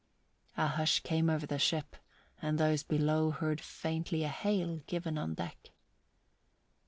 A 0.57 0.65
hush 0.65 1.01
came 1.01 1.29
over 1.29 1.45
the 1.45 1.59
ship 1.59 1.95
and 2.41 2.57
those 2.57 2.81
below 2.81 3.29
heard 3.29 3.61
faintly 3.61 4.23
a 4.23 4.29
hail 4.29 4.77
given 4.87 5.15
on 5.15 5.35
deck. 5.35 5.69